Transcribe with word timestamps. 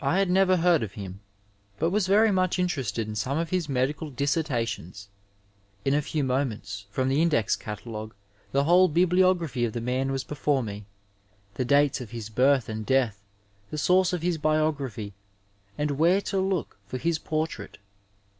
I 0.00 0.18
had 0.18 0.30
never 0.30 0.58
heard 0.58 0.84
of 0.84 0.92
him, 0.92 1.22
but 1.80 1.90
was 1.90 2.06
very 2.06 2.30
much 2.30 2.56
interested 2.60 3.08
in 3.08 3.16
some 3.16 3.36
of 3.36 3.50
his 3.50 3.68
medical 3.68 4.08
dissertations. 4.08 5.08
In 5.84 5.92
a 5.92 6.00
few 6.02 6.22
moments 6.22 6.86
from 6.92 7.08
the 7.08 7.20
Index 7.20 7.56
Catalogue 7.56 8.14
the 8.52 8.62
whole 8.62 8.86
bibliography 8.86 9.64
of 9.64 9.72
the 9.72 9.80
man 9.80 10.12
was 10.12 10.22
before 10.22 10.62
me, 10.62 10.86
the 11.54 11.64
dates 11.64 12.00
of 12.00 12.12
his 12.12 12.28
birth 12.28 12.68
and 12.68 12.86
death, 12.86 13.24
the 13.70 13.76
source 13.76 14.12
of 14.12 14.22
his 14.22 14.38
biography, 14.38 15.14
and 15.76 15.98
where 15.98 16.20
to 16.20 16.38
look 16.38 16.78
for 16.86 16.98
his 16.98 17.18
portrait. 17.18 17.78